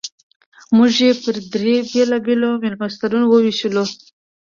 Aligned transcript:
موږ 0.75 0.91
یې 1.05 1.11
پر 1.23 1.35
درې 1.53 1.75
بېلابېلو 1.91 2.49
مېلمستونونو 2.63 3.25
ووېشل. 3.27 3.75